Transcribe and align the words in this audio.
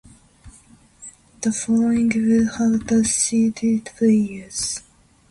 The 1.41 1.51
following 1.51 2.07
would 2.15 2.55
have 2.57 2.87
the 2.87 3.05
seeded 3.05 3.85
players. 3.95 4.81